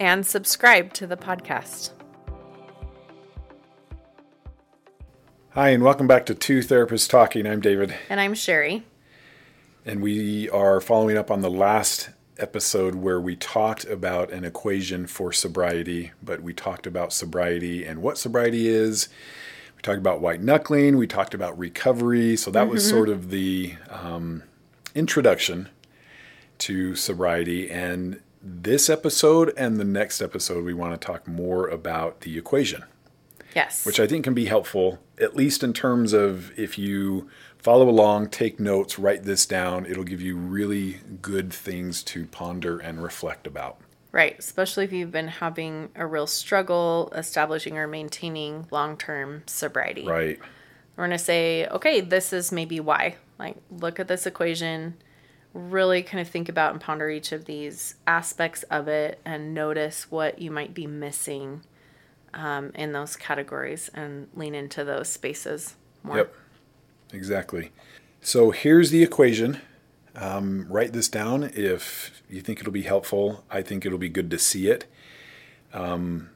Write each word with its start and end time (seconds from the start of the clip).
and 0.00 0.26
subscribe 0.26 0.92
to 0.94 1.06
the 1.06 1.16
podcast. 1.16 1.90
Hi, 5.50 5.70
and 5.70 5.82
welcome 5.82 6.06
back 6.06 6.26
to 6.26 6.34
Two 6.34 6.58
Therapists 6.58 7.08
Talking. 7.08 7.46
I'm 7.46 7.60
David. 7.60 7.94
And 8.10 8.20
I'm 8.20 8.34
Sherie. 8.34 8.84
And 9.86 10.02
we 10.02 10.50
are 10.50 10.80
following 10.80 11.16
up 11.16 11.30
on 11.30 11.40
the 11.40 11.50
last 11.50 12.10
episode 12.38 12.96
where 12.96 13.20
we 13.20 13.36
talked 13.36 13.84
about 13.86 14.30
an 14.30 14.44
equation 14.44 15.06
for 15.06 15.32
sobriety, 15.32 16.12
but 16.22 16.42
we 16.42 16.52
talked 16.52 16.86
about 16.86 17.12
sobriety 17.12 17.86
and 17.86 18.02
what 18.02 18.18
sobriety 18.18 18.68
is. 18.68 19.08
We 19.76 19.82
talked 19.82 19.98
about 19.98 20.20
white 20.20 20.42
knuckling. 20.42 20.96
We 20.96 21.06
talked 21.06 21.34
about 21.34 21.58
recovery. 21.58 22.36
So 22.36 22.50
that 22.50 22.64
mm-hmm. 22.64 22.72
was 22.72 22.88
sort 22.88 23.08
of 23.08 23.30
the 23.30 23.76
um, 23.88 24.42
introduction 24.94 25.68
to 26.58 26.94
sobriety. 26.94 27.70
And 27.70 28.20
this 28.48 28.88
episode 28.88 29.52
and 29.56 29.76
the 29.76 29.84
next 29.84 30.22
episode, 30.22 30.64
we 30.64 30.72
want 30.72 30.98
to 30.98 31.04
talk 31.04 31.26
more 31.26 31.66
about 31.66 32.20
the 32.20 32.38
equation. 32.38 32.84
Yes. 33.56 33.84
Which 33.84 33.98
I 33.98 34.06
think 34.06 34.24
can 34.24 34.34
be 34.34 34.44
helpful, 34.44 35.00
at 35.18 35.34
least 35.34 35.64
in 35.64 35.72
terms 35.72 36.12
of 36.12 36.56
if 36.58 36.78
you 36.78 37.28
follow 37.58 37.88
along, 37.88 38.28
take 38.28 38.60
notes, 38.60 38.98
write 38.98 39.24
this 39.24 39.46
down. 39.46 39.86
It'll 39.86 40.04
give 40.04 40.20
you 40.20 40.36
really 40.36 41.00
good 41.22 41.52
things 41.52 42.02
to 42.04 42.26
ponder 42.26 42.78
and 42.78 43.02
reflect 43.02 43.46
about. 43.46 43.78
Right, 44.12 44.36
especially 44.38 44.84
if 44.84 44.92
you've 44.92 45.10
been 45.10 45.28
having 45.28 45.88
a 45.96 46.06
real 46.06 46.26
struggle 46.26 47.12
establishing 47.16 47.76
or 47.76 47.86
maintaining 47.86 48.66
long 48.70 48.96
term 48.96 49.42
sobriety. 49.46 50.06
Right. 50.06 50.38
We're 50.96 51.06
going 51.06 51.18
to 51.18 51.22
say, 51.22 51.66
okay, 51.66 52.00
this 52.00 52.32
is 52.32 52.52
maybe 52.52 52.78
why. 52.78 53.16
Like, 53.38 53.56
look 53.70 53.98
at 53.98 54.08
this 54.08 54.26
equation, 54.26 54.96
really 55.56 56.02
kind 56.02 56.20
of 56.20 56.28
think 56.28 56.48
about 56.48 56.72
and 56.72 56.80
ponder 56.80 57.08
each 57.08 57.32
of 57.32 57.46
these 57.46 57.94
aspects 58.06 58.62
of 58.64 58.88
it 58.88 59.20
and 59.24 59.54
notice 59.54 60.10
what 60.10 60.38
you 60.38 60.50
might 60.50 60.74
be 60.74 60.86
missing 60.86 61.62
um, 62.34 62.70
in 62.74 62.92
those 62.92 63.16
categories 63.16 63.90
and 63.94 64.28
lean 64.34 64.54
into 64.54 64.84
those 64.84 65.08
spaces 65.08 65.74
more. 66.02 66.18
Yep, 66.18 66.34
exactly. 67.12 67.72
So 68.20 68.50
here's 68.50 68.90
the 68.90 69.02
equation. 69.02 69.60
Um, 70.14 70.66
write 70.68 70.92
this 70.92 71.08
down 71.08 71.44
if 71.54 72.22
you 72.28 72.40
think 72.40 72.60
it'll 72.60 72.72
be 72.72 72.82
helpful. 72.82 73.44
I 73.50 73.62
think 73.62 73.84
it'll 73.84 73.98
be 73.98 74.08
good 74.08 74.30
to 74.30 74.38
see 74.38 74.68
it. 74.68 74.86
Um, 75.72 76.30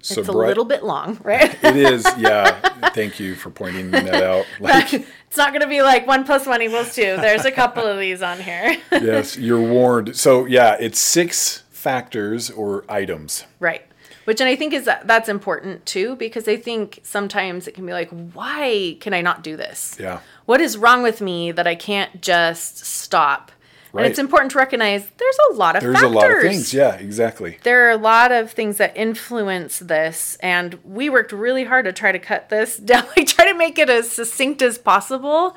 so 0.00 0.20
it's 0.20 0.28
a 0.28 0.32
little 0.32 0.64
bit 0.64 0.84
long, 0.84 1.18
right? 1.22 1.56
it 1.62 1.76
is, 1.76 2.06
yeah. 2.18 2.60
Thank 2.90 3.20
you 3.20 3.34
for 3.34 3.50
pointing 3.50 3.90
that 3.90 4.22
out. 4.22 4.46
Like, 4.60 4.92
it's 4.92 5.36
not 5.36 5.50
going 5.50 5.60
to 5.60 5.68
be 5.68 5.82
like 5.82 6.06
one 6.06 6.24
plus 6.24 6.46
one 6.46 6.62
equals 6.62 6.94
two. 6.94 7.16
There's 7.16 7.44
a 7.44 7.52
couple 7.52 7.84
of 7.84 7.98
these 7.98 8.22
on 8.22 8.40
here. 8.40 8.76
yes, 8.92 9.36
you're 9.36 9.60
warned. 9.60 10.16
So 10.16 10.44
yeah, 10.46 10.76
it's 10.80 10.98
six 10.98 11.62
factors 11.70 12.50
or 12.50 12.84
items. 12.88 13.44
Right. 13.60 13.82
Which 14.24 14.40
and 14.40 14.48
I 14.48 14.56
think 14.56 14.72
is 14.72 14.86
that 14.86 15.06
that's 15.06 15.28
important 15.28 15.86
too 15.86 16.16
because 16.16 16.48
I 16.48 16.56
think 16.56 17.00
sometimes 17.04 17.68
it 17.68 17.74
can 17.74 17.86
be 17.86 17.92
like, 17.92 18.10
why 18.32 18.96
can 19.00 19.14
I 19.14 19.20
not 19.20 19.42
do 19.42 19.56
this? 19.56 19.96
Yeah. 20.00 20.20
What 20.46 20.60
is 20.60 20.76
wrong 20.76 21.02
with 21.02 21.20
me 21.20 21.52
that 21.52 21.66
I 21.66 21.74
can't 21.74 22.20
just 22.20 22.84
stop? 22.84 23.52
Right. 23.96 24.04
And 24.04 24.10
it's 24.10 24.18
important 24.18 24.52
to 24.52 24.58
recognize 24.58 25.08
there's 25.16 25.38
a 25.50 25.54
lot 25.54 25.74
of 25.74 25.82
there's 25.82 25.94
factors. 25.94 26.10
a 26.10 26.14
lot 26.14 26.30
of 26.30 26.42
things. 26.42 26.74
Yeah, 26.74 26.96
exactly. 26.96 27.58
There 27.62 27.86
are 27.86 27.90
a 27.90 27.96
lot 27.96 28.30
of 28.30 28.52
things 28.52 28.76
that 28.76 28.94
influence 28.94 29.78
this, 29.78 30.36
and 30.40 30.78
we 30.84 31.08
worked 31.08 31.32
really 31.32 31.64
hard 31.64 31.86
to 31.86 31.92
try 31.92 32.12
to 32.12 32.18
cut 32.18 32.50
this 32.50 32.76
down. 32.92 33.06
We 33.16 33.24
try 33.24 33.50
to 33.50 33.56
make 33.56 33.78
it 33.78 33.88
as 33.88 34.10
succinct 34.10 34.60
as 34.60 34.76
possible, 34.76 35.56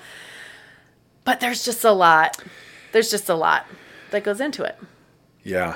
but 1.26 1.42
there's 1.42 1.66
just 1.66 1.84
a 1.84 1.92
lot. 1.92 2.42
There's 2.94 3.12
just 3.12 3.28
a 3.28 3.36
lot 3.36 3.66
that 4.12 4.24
goes 4.24 4.40
into 4.40 4.64
it. 4.64 4.78
Yeah, 5.44 5.76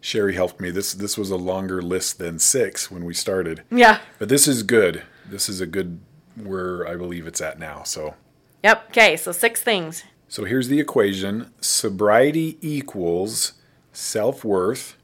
Sherie 0.00 0.34
helped 0.34 0.60
me. 0.60 0.70
This 0.70 0.92
this 0.94 1.16
was 1.18 1.30
a 1.30 1.36
longer 1.36 1.80
list 1.82 2.18
than 2.18 2.38
six 2.38 2.90
when 2.90 3.04
we 3.04 3.14
started. 3.14 3.62
Yeah. 3.70 4.00
But 4.18 4.28
this 4.28 4.48
is 4.48 4.62
good. 4.62 5.02
This 5.28 5.48
is 5.48 5.60
a 5.60 5.66
good 5.66 6.00
where 6.36 6.86
I 6.86 6.96
believe 6.96 7.26
it's 7.26 7.40
at 7.40 7.58
now. 7.58 7.82
So. 7.84 8.14
Yep. 8.62 8.88
Okay. 8.90 9.16
So 9.16 9.32
six 9.32 9.62
things. 9.62 10.04
So 10.28 10.44
here's 10.44 10.68
the 10.68 10.80
equation: 10.80 11.52
sobriety 11.60 12.58
equals 12.60 13.52
self 13.92 14.44
worth 14.44 14.96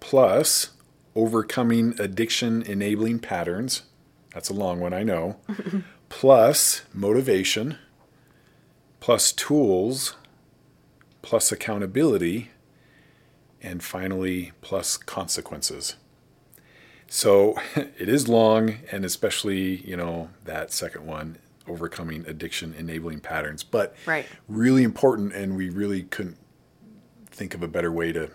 plus 0.00 0.70
overcoming 1.14 1.94
addiction 1.98 2.62
enabling 2.62 3.20
patterns. 3.20 3.82
That's 4.34 4.50
a 4.50 4.54
long 4.54 4.80
one, 4.80 4.92
I 4.92 5.02
know. 5.02 5.36
plus 6.08 6.82
motivation 6.92 7.78
plus 9.00 9.32
tools 9.32 10.16
plus 11.22 11.50
accountability 11.50 12.50
and 13.62 13.82
finally, 13.82 14.52
plus 14.60 14.96
consequences. 14.96 15.96
So 17.08 17.56
it 17.76 18.08
is 18.08 18.28
long, 18.28 18.76
and 18.92 19.04
especially, 19.04 19.76
you 19.84 19.96
know, 19.96 20.30
that 20.44 20.72
second 20.72 21.06
one, 21.06 21.38
overcoming 21.68 22.24
addiction 22.26 22.74
enabling 22.74 23.20
patterns, 23.20 23.62
but 23.62 23.94
right. 24.06 24.26
really 24.48 24.82
important. 24.82 25.32
And 25.32 25.56
we 25.56 25.70
really 25.70 26.04
couldn't 26.04 26.38
think 27.30 27.54
of 27.54 27.62
a 27.62 27.68
better 27.68 27.92
way 27.92 28.12
to 28.12 28.30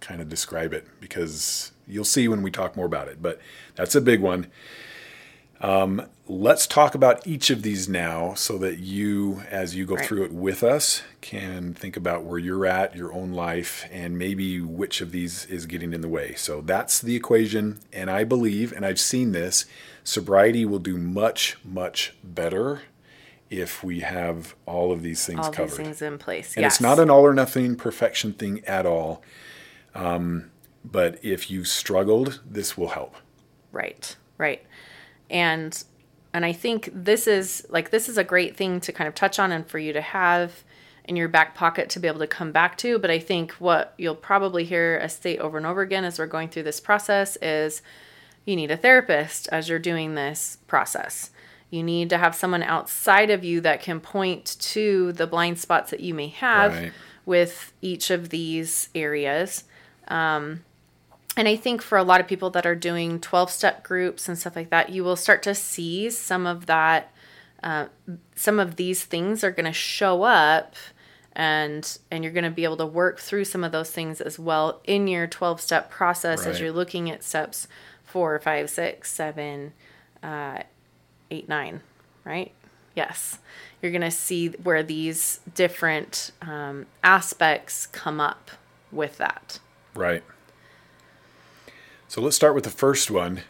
kind 0.00 0.20
of 0.20 0.28
describe 0.28 0.72
it 0.72 0.86
because 1.00 1.72
you'll 1.86 2.04
see 2.04 2.28
when 2.28 2.42
we 2.42 2.50
talk 2.50 2.76
more 2.76 2.86
about 2.86 3.08
it. 3.08 3.22
But 3.22 3.40
that's 3.74 3.94
a 3.94 4.00
big 4.00 4.20
one. 4.20 4.48
Um, 5.64 6.06
let's 6.28 6.66
talk 6.66 6.94
about 6.94 7.26
each 7.26 7.48
of 7.48 7.62
these 7.62 7.88
now 7.88 8.34
so 8.34 8.58
that 8.58 8.80
you, 8.80 9.42
as 9.50 9.74
you 9.74 9.86
go 9.86 9.94
right. 9.94 10.04
through 10.04 10.24
it 10.24 10.32
with 10.32 10.62
us, 10.62 11.02
can 11.22 11.72
think 11.72 11.96
about 11.96 12.24
where 12.24 12.38
you're 12.38 12.66
at, 12.66 12.94
your 12.94 13.14
own 13.14 13.32
life, 13.32 13.88
and 13.90 14.18
maybe 14.18 14.60
which 14.60 15.00
of 15.00 15.10
these 15.10 15.46
is 15.46 15.64
getting 15.64 15.94
in 15.94 16.02
the 16.02 16.08
way. 16.08 16.34
So 16.34 16.60
that's 16.60 17.00
the 17.00 17.16
equation. 17.16 17.80
And 17.94 18.10
I 18.10 18.24
believe, 18.24 18.72
and 18.72 18.84
I've 18.84 19.00
seen 19.00 19.32
this, 19.32 19.64
sobriety 20.02 20.66
will 20.66 20.80
do 20.80 20.98
much, 20.98 21.56
much 21.64 22.12
better 22.22 22.82
if 23.48 23.82
we 23.82 24.00
have 24.00 24.54
all 24.66 24.92
of 24.92 25.00
these 25.00 25.24
things 25.24 25.46
all 25.46 25.50
covered. 25.50 25.62
All 25.62 25.78
these 25.78 25.86
things 25.86 26.02
in 26.02 26.18
place. 26.18 26.56
And 26.56 26.62
yes. 26.62 26.74
it's 26.74 26.82
not 26.82 26.98
an 26.98 27.08
all 27.08 27.24
or 27.24 27.32
nothing 27.32 27.74
perfection 27.76 28.34
thing 28.34 28.62
at 28.66 28.84
all. 28.84 29.22
Um, 29.94 30.50
but 30.84 31.18
if 31.24 31.50
you've 31.50 31.68
struggled, 31.68 32.42
this 32.44 32.76
will 32.76 32.88
help. 32.88 33.16
Right, 33.72 34.14
right 34.36 34.62
and 35.30 35.84
and 36.32 36.44
I 36.44 36.52
think 36.52 36.90
this 36.92 37.26
is 37.26 37.64
like 37.70 37.90
this 37.90 38.08
is 38.08 38.18
a 38.18 38.24
great 38.24 38.56
thing 38.56 38.80
to 38.80 38.92
kind 38.92 39.06
of 39.06 39.14
touch 39.14 39.38
on 39.38 39.52
and 39.52 39.66
for 39.66 39.78
you 39.78 39.92
to 39.92 40.00
have 40.00 40.64
in 41.04 41.16
your 41.16 41.28
back 41.28 41.54
pocket 41.54 41.88
to 41.90 42.00
be 42.00 42.08
able 42.08 42.18
to 42.18 42.26
come 42.26 42.50
back 42.50 42.76
to. 42.78 42.98
But 42.98 43.10
I 43.10 43.18
think 43.18 43.52
what 43.52 43.94
you'll 43.98 44.14
probably 44.14 44.64
hear 44.64 45.00
us 45.02 45.14
state 45.14 45.38
over 45.38 45.56
and 45.56 45.66
over 45.66 45.82
again 45.82 46.04
as 46.04 46.18
we're 46.18 46.26
going 46.26 46.48
through 46.48 46.64
this 46.64 46.80
process 46.80 47.36
is 47.42 47.82
you 48.44 48.56
need 48.56 48.70
a 48.70 48.76
therapist 48.76 49.48
as 49.52 49.68
you're 49.68 49.78
doing 49.78 50.14
this 50.14 50.58
process. 50.66 51.30
You 51.70 51.82
need 51.82 52.10
to 52.10 52.18
have 52.18 52.34
someone 52.34 52.62
outside 52.62 53.30
of 53.30 53.44
you 53.44 53.60
that 53.62 53.82
can 53.82 54.00
point 54.00 54.56
to 54.60 55.12
the 55.12 55.26
blind 55.26 55.58
spots 55.58 55.90
that 55.90 56.00
you 56.00 56.14
may 56.14 56.28
have 56.28 56.74
right. 56.74 56.92
with 57.26 57.72
each 57.80 58.10
of 58.10 58.30
these 58.30 58.88
areas. 58.94 59.64
Um, 60.08 60.64
and 61.36 61.48
I 61.48 61.56
think 61.56 61.82
for 61.82 61.98
a 61.98 62.04
lot 62.04 62.20
of 62.20 62.28
people 62.28 62.50
that 62.50 62.66
are 62.66 62.76
doing 62.76 63.20
12 63.20 63.50
step 63.50 63.82
groups 63.82 64.28
and 64.28 64.38
stuff 64.38 64.54
like 64.54 64.70
that, 64.70 64.90
you 64.90 65.02
will 65.02 65.16
start 65.16 65.42
to 65.44 65.54
see 65.54 66.10
some 66.10 66.46
of 66.46 66.66
that, 66.66 67.12
uh, 67.62 67.86
some 68.36 68.60
of 68.60 68.76
these 68.76 69.04
things 69.04 69.42
are 69.42 69.50
going 69.50 69.66
to 69.66 69.72
show 69.72 70.22
up 70.22 70.76
and 71.36 71.98
and 72.12 72.22
you're 72.22 72.32
going 72.32 72.44
to 72.44 72.50
be 72.50 72.62
able 72.62 72.76
to 72.76 72.86
work 72.86 73.18
through 73.18 73.44
some 73.44 73.64
of 73.64 73.72
those 73.72 73.90
things 73.90 74.20
as 74.20 74.38
well 74.38 74.80
in 74.84 75.08
your 75.08 75.26
12 75.26 75.60
step 75.60 75.90
process 75.90 76.40
right. 76.40 76.48
as 76.50 76.60
you're 76.60 76.70
looking 76.70 77.10
at 77.10 77.24
steps 77.24 77.66
four 78.04 78.38
five 78.38 78.70
six 78.70 79.10
seven 79.10 79.72
uh, 80.22 80.62
eight 81.32 81.48
nine 81.48 81.80
right? 82.22 82.52
Yes. 82.94 83.38
You're 83.82 83.92
going 83.92 84.02
to 84.02 84.10
see 84.10 84.48
where 84.48 84.82
these 84.82 85.40
different 85.54 86.30
um, 86.40 86.86
aspects 87.02 87.86
come 87.88 88.20
up 88.20 88.52
with 88.92 89.18
that. 89.18 89.58
Right 89.94 90.22
so 92.08 92.20
let's 92.20 92.36
start 92.36 92.54
with 92.54 92.64
the 92.64 92.70
first 92.70 93.10
one 93.10 93.42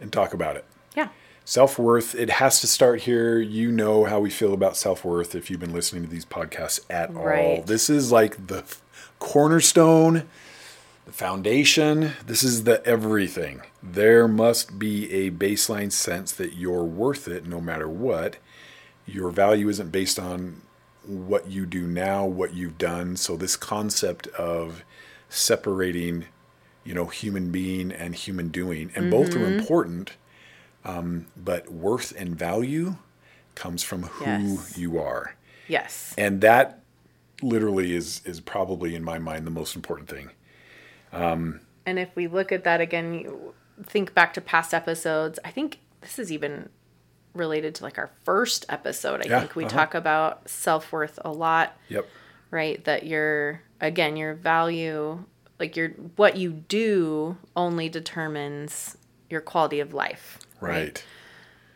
and 0.00 0.12
talk 0.12 0.34
about 0.34 0.56
it. 0.56 0.64
Yeah. 0.96 1.08
Self 1.44 1.78
worth, 1.78 2.14
it 2.14 2.30
has 2.30 2.60
to 2.60 2.66
start 2.66 3.02
here. 3.02 3.38
You 3.38 3.70
know 3.70 4.04
how 4.04 4.20
we 4.20 4.30
feel 4.30 4.52
about 4.52 4.76
self 4.76 5.04
worth 5.04 5.34
if 5.34 5.50
you've 5.50 5.60
been 5.60 5.72
listening 5.72 6.02
to 6.02 6.08
these 6.08 6.24
podcasts 6.24 6.80
at 6.90 7.12
right. 7.14 7.58
all. 7.58 7.62
This 7.62 7.88
is 7.88 8.10
like 8.10 8.48
the 8.48 8.64
cornerstone 9.18 10.26
the 11.06 11.12
foundation. 11.12 12.12
This 12.26 12.42
is 12.42 12.64
the 12.64 12.84
everything. 12.84 13.62
There 13.82 14.28
must 14.28 14.78
be 14.78 15.10
a 15.12 15.30
baseline 15.30 15.92
sense 15.92 16.32
that 16.32 16.54
you're 16.54 16.84
worth 16.84 17.28
it 17.28 17.46
no 17.46 17.60
matter 17.60 17.88
what. 17.88 18.36
Your 19.06 19.30
value 19.30 19.68
isn't 19.68 19.92
based 19.92 20.18
on 20.18 20.62
what 21.06 21.48
you 21.48 21.64
do 21.64 21.86
now, 21.86 22.26
what 22.26 22.54
you've 22.54 22.76
done. 22.76 23.16
So 23.16 23.36
this 23.36 23.56
concept 23.56 24.26
of 24.28 24.84
separating, 25.28 26.26
you 26.86 26.94
know, 26.94 27.06
human 27.06 27.50
being 27.50 27.92
and 27.92 28.14
human 28.14 28.48
doing, 28.48 28.90
and 28.94 29.10
both 29.10 29.34
are 29.34 29.46
important, 29.46 30.12
um, 30.84 31.26
but 31.36 31.70
worth 31.70 32.12
and 32.16 32.36
value 32.38 32.96
comes 33.54 33.82
from 33.82 34.04
who 34.04 34.24
Yes. 34.26 34.78
you 34.78 34.98
are, 34.98 35.34
Yes. 35.68 36.14
and 36.16 36.40
that 36.40 36.80
literally 37.42 37.94
is 37.94 38.22
is 38.24 38.40
probably 38.40 38.94
in 38.94 39.04
my 39.04 39.18
mind 39.18 39.46
the 39.46 39.50
most 39.50 39.76
important 39.76 40.08
thing. 40.08 40.30
And 41.86 41.98
if 41.98 42.14
we 42.16 42.26
look 42.26 42.52
at 42.52 42.64
that 42.64 42.80
again, 42.80 43.14
you 43.14 43.54
think 43.84 44.14
back 44.14 44.34
to 44.34 44.40
past 44.40 44.74
episodes, 44.74 45.38
I 45.44 45.50
think 45.50 45.80
this 46.00 46.18
is 46.18 46.32
even 46.32 46.68
related 47.34 47.74
to 47.76 47.84
like 47.84 47.98
our 47.98 48.10
first 48.24 48.64
episode. 48.68 49.24
I 49.24 49.28
Yeah, 49.28 49.40
think 49.40 49.56
we 49.56 49.64
uh-huh. 49.64 49.76
talk 49.76 49.94
about 49.94 50.48
self 50.48 50.92
worth 50.92 51.18
a 51.24 51.30
lot, 51.30 51.76
Yep. 51.88 52.08
right? 52.50 52.84
That 52.84 53.06
your, 53.06 53.62
again, 53.80 54.16
your 54.16 54.34
value, 54.34 55.24
like 55.58 55.76
your, 55.76 55.90
what 56.16 56.36
you 56.36 56.52
do 56.52 57.36
only 57.54 57.88
determines 57.88 58.96
your 59.30 59.40
quality 59.40 59.80
of 59.80 59.94
life. 59.94 60.38
Right. 60.60 61.02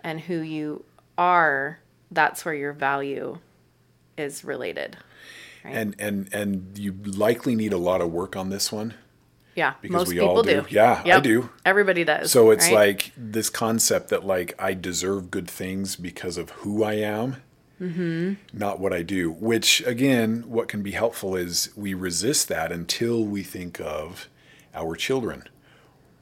And 0.02 0.20
who 0.20 0.40
you 0.40 0.84
are, 1.18 1.80
that's 2.10 2.44
where 2.44 2.54
your 2.54 2.72
value 2.72 3.38
is 4.16 4.44
related. 4.44 4.96
And 5.62 5.94
and 5.98 6.32
and 6.32 6.78
you 6.78 6.92
likely 7.04 7.54
need 7.54 7.74
a 7.74 7.78
lot 7.78 8.00
of 8.00 8.10
work 8.10 8.34
on 8.34 8.48
this 8.48 8.72
one. 8.72 8.94
Yeah. 9.54 9.74
Because 9.82 9.94
most 9.94 10.08
we 10.08 10.14
people 10.14 10.28
all 10.28 10.42
do. 10.42 10.64
Yeah, 10.70 11.02
I 11.04 11.20
do. 11.20 11.50
Everybody 11.66 12.04
does. 12.04 12.30
So 12.30 12.50
it's 12.50 12.66
right? 12.66 12.74
like 12.74 13.12
this 13.14 13.50
concept 13.50 14.08
that 14.08 14.24
like 14.24 14.54
I 14.58 14.72
deserve 14.72 15.30
good 15.30 15.50
things 15.50 15.96
because 15.96 16.38
of 16.38 16.50
who 16.50 16.82
I 16.82 16.94
am, 16.94 17.36
Mm-hmm. 17.80 18.34
not 18.52 18.78
what 18.78 18.92
I 18.92 19.02
do. 19.02 19.30
Which 19.30 19.80
again, 19.86 20.44
what 20.46 20.68
can 20.68 20.82
be 20.82 20.90
helpful 20.92 21.34
is 21.36 21.70
we 21.76 21.94
resist 21.94 22.48
that 22.48 22.70
until 22.72 23.24
we 23.24 23.42
think 23.42 23.80
of 23.80 24.28
our 24.74 24.94
children 24.96 25.44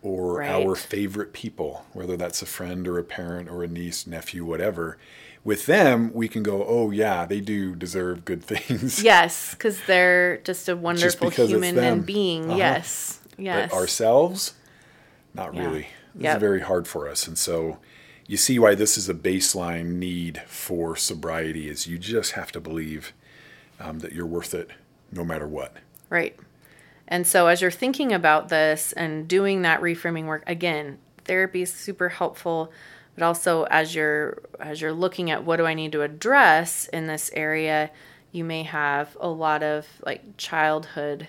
or 0.01 0.35
Right. 0.39 0.51
our 0.51 0.75
favorite 0.77 1.33
people, 1.33 1.85
whether 1.93 2.17
that's 2.17 2.41
a 2.43 2.47
friend 2.47 2.87
or 2.87 2.99
a 2.99 3.05
parent 3.05 3.51
or 3.51 3.65
a 3.65 3.69
niece, 3.69 4.07
nephew, 4.07 4.45
whatever. 4.45 4.97
With 5.45 5.67
them, 5.67 6.13
we 6.15 6.29
can 6.29 6.43
go, 6.43 6.65
oh 6.67 6.91
yeah, 6.91 7.25
they 7.27 7.41
do 7.41 7.75
deserve 7.75 8.25
good 8.25 8.43
things. 8.53 9.03
Yes, 9.03 9.53
because 9.55 9.81
they're 9.87 10.39
just 10.39 10.69
a 10.69 10.77
wonderful 10.77 11.29
it's 11.29 11.37
human 11.37 11.79
and 11.79 12.07
being. 12.07 12.45
Uh-huh. 12.51 12.59
Yes. 12.59 13.21
Yes. 13.37 13.71
But 13.71 13.77
ourselves, 13.77 14.55
not 15.35 15.55
Yeah. 15.55 15.65
really. 15.67 15.89
This 16.15 16.25
Yep. 16.25 16.41
very 16.41 16.61
hard 16.61 16.87
for 16.89 17.09
us. 17.09 17.27
And 17.29 17.37
so 17.39 17.79
you 18.29 18.37
see 18.37 18.59
why 18.59 18.75
this 18.75 18.97
is 18.97 19.09
a 19.09 19.15
baseline 19.15 19.95
need 19.95 20.43
for 20.47 20.95
sobriety 20.95 21.69
is 21.69 21.87
you 21.89 21.99
just 21.99 22.33
have 22.33 22.53
to 22.53 22.61
believe 22.61 23.15
um, 23.81 24.01
that 24.01 24.13
you're 24.13 24.27
worth 24.27 24.53
it 24.53 24.71
no 25.11 25.25
matter 25.25 25.49
what. 25.49 25.75
Right. 26.11 26.37
And 27.09 27.27
so 27.27 27.47
as 27.47 27.63
you're 27.63 27.71
thinking 27.71 28.13
about 28.13 28.51
this 28.51 28.93
and 28.93 29.27
doing 29.27 29.63
that 29.63 29.81
reframing 29.81 30.27
work 30.27 30.45
again, 30.47 30.99
therapy 31.25 31.63
is 31.63 31.73
super 31.73 32.11
helpful, 32.11 32.71
but 33.15 33.25
also 33.25 33.65
as 33.65 33.95
you're 33.95 34.43
as 34.61 34.83
you're 34.83 34.93
looking 34.93 35.31
at 35.31 35.45
what 35.45 35.57
do 35.57 35.65
I 35.65 35.73
need 35.73 35.93
to 35.93 36.03
address 36.03 36.87
in 36.89 37.07
this 37.07 37.31
area, 37.33 37.91
you 38.31 38.45
may 38.45 38.63
have 38.65 39.17
a 39.21 39.29
lot 39.29 39.63
of 39.63 39.87
like 40.05 40.37
childhood 40.37 41.29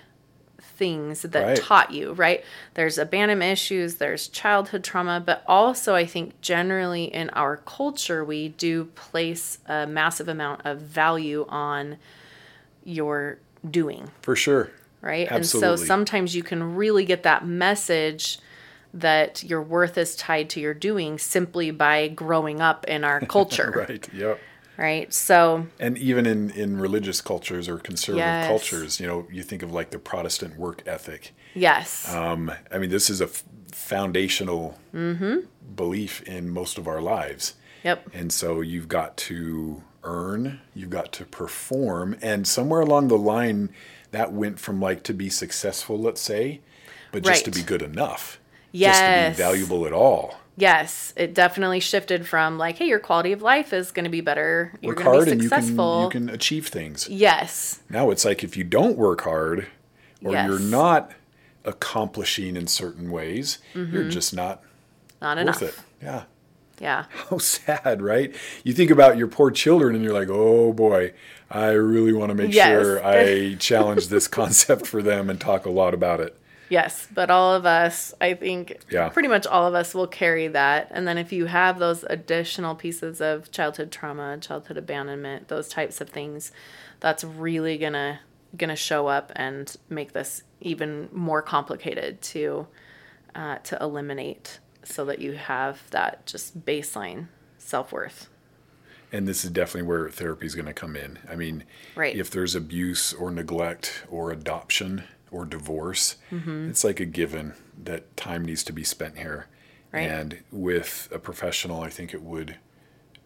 things 0.80 1.20
that 1.22 1.44
Right. 1.46 1.56
taught 1.58 1.90
you, 1.92 2.14
right? 2.14 2.42
There's 2.72 2.96
abandonment 2.96 3.52
issues, 3.52 3.96
there's 3.96 4.28
childhood 4.28 4.82
trauma, 4.82 5.22
but 5.24 5.44
also 5.46 5.94
I 5.94 6.06
think 6.06 6.40
generally 6.40 7.04
in 7.04 7.28
our 7.30 7.58
culture 7.58 8.24
we 8.24 8.48
do 8.48 8.86
place 8.94 9.58
a 9.66 9.86
massive 9.86 10.26
amount 10.26 10.62
of 10.64 10.78
value 10.78 11.44
on 11.50 11.98
your 12.82 13.36
doing 13.70 14.10
For 14.22 14.34
sure. 14.34 14.70
right? 15.02 15.30
Absolutely. 15.30 15.68
And 15.68 15.78
so 15.80 15.84
sometimes 15.84 16.34
you 16.34 16.42
can 16.42 16.74
really 16.74 17.04
get 17.04 17.24
that 17.24 17.46
message 17.46 18.38
that 18.94 19.44
your 19.44 19.60
worth 19.62 19.98
is 19.98 20.16
tied 20.16 20.48
to 20.50 20.60
your 20.60 20.74
doing 20.74 21.18
simply 21.18 21.70
by 21.70 22.08
growing 22.08 22.62
up 22.62 22.86
in 22.86 23.04
our 23.04 23.20
culture, 23.20 23.86
right. 23.88 24.08
Right. 24.80 25.12
So, 25.12 25.66
And 25.78 25.98
even 25.98 26.24
in, 26.24 26.50
in 26.52 26.80
religious 26.80 27.20
cultures 27.20 27.68
or 27.68 27.76
conservative 27.78 28.24
Yes. 28.26 28.46
cultures, 28.48 28.98
you 28.98 29.06
know, 29.06 29.26
you 29.30 29.42
think 29.42 29.62
of 29.62 29.70
like 29.72 29.90
the 29.90 29.98
Protestant 29.98 30.56
work 30.56 30.82
ethic. 30.86 31.32
yes. 31.54 32.12
Um, 32.14 32.50
I 32.72 32.78
mean, 32.78 32.88
this 32.90 33.10
is 33.10 33.20
a 33.20 33.24
f- 33.24 33.44
foundational 33.72 34.78
Mm-hmm. 34.94 35.40
belief 35.76 36.22
in 36.22 36.48
most 36.48 36.78
of 36.78 36.88
our 36.88 37.00
lives. 37.02 37.54
yep. 37.84 38.08
And 38.14 38.32
so 38.32 38.60
you've 38.62 38.88
got 38.88 39.16
to 39.28 39.82
earn, 40.02 40.60
you've 40.74 40.90
got 40.90 41.12
to 41.12 41.24
perform. 41.26 42.16
And 42.22 42.48
somewhere 42.48 42.80
along 42.80 43.08
the 43.08 43.18
line, 43.18 43.68
that 44.12 44.32
went 44.32 44.58
from 44.58 44.80
like 44.80 45.02
to 45.04 45.12
be 45.14 45.28
successful, 45.28 45.98
let's 45.98 46.20
say, 46.22 46.60
but 47.12 47.22
just 47.22 47.44
to 47.44 47.50
be 47.50 47.62
good 47.62 47.82
enough. 47.82 48.40
Just 48.72 49.00
Yes. 49.02 49.36
to 49.36 49.42
be 49.42 49.44
valuable 49.44 49.86
at 49.86 49.92
all. 49.92 50.39
Yes, 50.60 51.12
it 51.16 51.34
definitely 51.34 51.80
shifted 51.80 52.26
from 52.26 52.58
like, 52.58 52.76
hey, 52.78 52.86
your 52.86 52.98
quality 53.00 53.32
of 53.32 53.42
life 53.42 53.72
is 53.72 53.90
going 53.90 54.04
to 54.04 54.10
be 54.10 54.20
better. 54.20 54.72
You're 54.80 54.90
Work 54.90 54.98
going 54.98 55.06
to 55.06 55.12
hard 55.12 55.24
be 55.26 55.32
and 55.32 55.42
you 55.42 55.48
can, 55.48 55.62
successful. 55.62 56.04
you 56.04 56.10
can 56.10 56.28
achieve 56.28 56.68
things. 56.68 57.08
yes. 57.08 57.80
Now 57.88 58.10
it's 58.10 58.24
like 58.24 58.44
if 58.44 58.56
you 58.56 58.64
don't 58.64 58.96
work 58.96 59.22
hard 59.22 59.66
or 60.22 60.32
you're 60.34 60.58
not 60.58 61.12
accomplishing 61.64 62.56
in 62.56 62.66
certain 62.66 63.10
ways, 63.10 63.58
mm-hmm. 63.74 63.94
you're 63.94 64.08
just 64.08 64.34
not 64.34 64.62
Not 65.20 65.36
worth 65.36 65.42
enough. 65.42 65.62
it. 65.62 65.74
Yeah. 66.02 66.22
Yeah. 66.80 67.04
How 67.28 67.38
sad, 67.38 68.00
right? 68.02 68.34
You 68.64 68.72
think 68.72 68.90
about 68.90 69.18
your 69.18 69.28
poor 69.28 69.50
children 69.50 69.94
and 69.94 70.02
you're 70.02 70.14
like, 70.14 70.28
oh 70.30 70.72
boy, 70.72 71.12
I 71.50 71.68
really 71.70 72.12
want 72.12 72.30
to 72.30 72.34
make 72.34 72.54
Yes. 72.54 72.68
sure 72.68 73.04
I 73.04 73.54
challenge 73.58 74.08
this 74.08 74.26
concept 74.40 74.86
for 74.86 75.02
them 75.02 75.28
and 75.28 75.38
talk 75.40 75.66
a 75.66 75.70
lot 75.70 75.92
about 75.94 76.20
it. 76.20 76.36
Yes, 76.70 77.06
but 77.12 77.30
all 77.30 77.52
of 77.52 77.66
us, 77.66 78.14
I 78.20 78.32
think, 78.34 78.78
Yeah. 78.88 79.08
pretty 79.10 79.28
much 79.28 79.46
all 79.46 79.66
of 79.66 79.74
us 79.74 79.92
will 79.94 80.06
carry 80.06 80.46
that. 80.48 80.88
And 80.92 81.06
then 81.06 81.18
if 81.18 81.32
you 81.32 81.46
have 81.46 81.78
those 81.78 82.04
additional 82.08 82.74
pieces 82.76 83.20
of 83.20 83.50
childhood 83.50 83.90
trauma, 83.90 84.38
childhood 84.40 84.78
abandonment, 84.78 85.48
those 85.48 85.68
types 85.68 86.00
of 86.00 86.08
things, 86.08 86.52
that's 87.00 87.24
really 87.24 87.76
gonna 87.76 88.20
gonna 88.56 88.76
show 88.76 89.06
up 89.08 89.30
and 89.36 89.76
make 89.88 90.12
this 90.12 90.42
even 90.60 91.08
more 91.12 91.42
complicated 91.42 92.20
to 92.22 92.66
uh, 93.34 93.58
to 93.58 93.76
eliminate, 93.80 94.58
so 94.82 95.04
that 95.04 95.18
you 95.20 95.32
have 95.32 95.88
that 95.90 96.24
just 96.26 96.64
baseline 96.64 97.26
self 97.58 97.92
worth. 97.92 98.28
And 99.12 99.26
this 99.26 99.44
is 99.44 99.50
definitely 99.50 99.88
where 99.88 100.08
therapy 100.08 100.46
is 100.46 100.54
going 100.54 100.66
to 100.66 100.72
come 100.72 100.94
in. 100.96 101.18
I 101.28 101.34
mean, 101.34 101.64
Right. 101.96 102.14
if 102.14 102.30
there's 102.30 102.54
abuse 102.54 103.12
or 103.12 103.30
neglect 103.32 104.04
or 104.08 104.30
adoption 104.30 105.02
or 105.30 105.44
divorce, 105.44 106.16
Mm-hmm. 106.30 106.70
it's 106.70 106.84
like 106.84 107.00
a 107.00 107.04
given 107.06 107.54
that 107.84 108.16
time 108.16 108.44
needs 108.44 108.62
to 108.64 108.72
be 108.72 108.84
spent 108.84 109.18
here. 109.18 109.46
Right. 109.92 110.02
And 110.08 110.38
with 110.52 111.08
a 111.12 111.18
professional, 111.18 111.80
I 111.82 111.90
think 111.90 112.14
it 112.14 112.22
would 112.22 112.56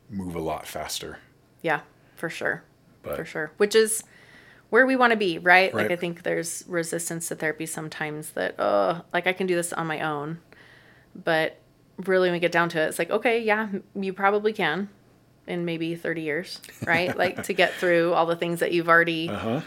move 0.08 0.34
a 0.34 0.40
lot 0.40 0.66
faster. 0.66 1.18
Yeah, 1.62 1.80
for 2.16 2.28
sure. 2.30 2.62
But- 3.02 3.16
for 3.16 3.25
sure. 3.25 3.52
Which 3.58 3.75
is 3.75 4.02
where 4.70 4.87
we 4.87 4.96
want 4.96 5.11
to 5.12 5.16
be, 5.16 5.38
right? 5.38 5.73
Like 5.75 5.90
I 5.90 5.96
think 5.96 6.23
there's 6.23 6.64
resistance 6.66 7.28
to 7.28 7.34
therapy 7.34 7.66
sometimes 7.66 8.30
that 8.30 8.54
oh, 8.58 9.02
like 9.12 9.26
I 9.26 9.32
can 9.32 9.46
do 9.46 9.54
this 9.54 9.73
on 9.73 9.87
my 9.87 10.00
own. 10.00 10.38
But 11.14 11.58
really 11.99 12.26
when 12.28 12.32
we 12.32 12.40
get 12.40 12.50
down 12.52 12.68
to 12.70 12.80
it, 12.80 12.87
it's 12.88 12.99
like, 12.99 13.11
okay, 13.11 13.40
yeah, 13.40 13.68
you 13.94 14.12
probably 14.12 14.52
can 14.52 14.88
in 15.46 15.64
maybe 15.64 15.94
30 15.94 16.23
years, 16.23 16.61
right? 16.87 17.16
like 17.25 17.44
to 17.44 17.52
get 17.52 17.73
through 17.75 18.14
all 18.14 18.26
the 18.26 18.37
things 18.37 18.61
that 18.61 18.73
you've 18.73 18.88
already 18.88 19.28
Uh 19.28 19.37
huh. 19.38 19.61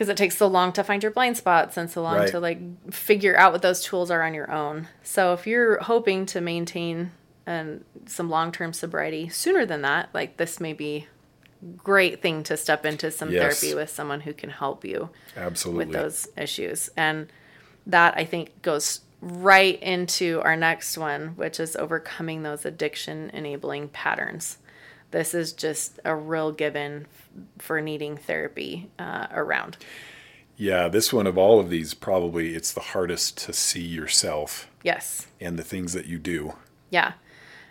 Because 0.00 0.08
it 0.08 0.16
takes 0.16 0.38
so 0.38 0.46
long 0.46 0.72
to 0.72 0.82
find 0.82 1.02
your 1.02 1.12
blind 1.12 1.36
spots 1.36 1.76
and 1.76 1.90
so 1.90 2.00
long 2.00 2.16
Right. 2.16 2.28
to 2.30 2.40
like 2.40 2.58
figure 2.90 3.36
out 3.36 3.52
what 3.52 3.60
those 3.60 3.82
tools 3.84 4.10
are 4.10 4.22
on 4.22 4.32
your 4.32 4.50
own. 4.50 4.88
So 5.02 5.34
if 5.34 5.46
you're 5.46 5.78
hoping 5.78 6.24
to 6.24 6.40
maintain 6.40 7.12
and 7.46 7.84
some 8.06 8.30
long-term 8.30 8.72
sobriety 8.72 9.28
sooner 9.28 9.66
than 9.66 9.82
that, 9.82 10.08
like 10.14 10.38
this 10.38 10.58
may 10.58 10.72
be 10.72 11.06
great 11.76 12.22
thing 12.22 12.42
to 12.44 12.56
step 12.56 12.86
into 12.86 13.10
some 13.10 13.30
Yes. 13.30 13.60
therapy 13.60 13.74
with 13.76 13.90
someone 13.90 14.20
who 14.22 14.32
can 14.32 14.48
help 14.48 14.86
you 14.86 15.10
Absolutely. 15.36 15.84
with 15.84 15.92
those 15.94 16.28
issues. 16.34 16.88
And 16.96 17.30
that 17.86 18.14
I 18.16 18.24
think 18.24 18.62
goes 18.62 19.00
right 19.20 19.78
into 19.82 20.40
our 20.44 20.56
next 20.56 20.96
one, 20.96 21.36
which 21.36 21.60
is 21.60 21.76
overcoming 21.76 22.42
those 22.42 22.64
addiction 22.64 23.28
enabling 23.34 23.88
patterns. 23.88 24.56
This 25.10 25.34
is 25.34 25.52
just 25.52 25.98
a 26.04 26.14
real 26.14 26.52
given 26.52 27.06
for 27.58 27.80
needing 27.80 28.16
therapy 28.16 28.90
uh, 28.98 29.26
around. 29.32 29.76
Yeah, 30.56 30.88
this 30.88 31.12
one 31.12 31.26
of 31.26 31.38
all 31.38 31.58
of 31.58 31.70
these, 31.70 31.94
probably 31.94 32.54
it's 32.54 32.72
the 32.72 32.80
hardest 32.80 33.38
to 33.38 33.52
see 33.52 33.80
yourself 33.84 34.68
Yes. 34.82 35.26
and 35.40 35.58
the 35.58 35.64
things 35.64 35.92
that 35.94 36.06
you 36.06 36.18
do. 36.18 36.54
Yeah. 36.90 37.12